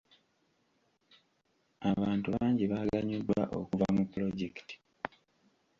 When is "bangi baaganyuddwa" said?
2.35-3.41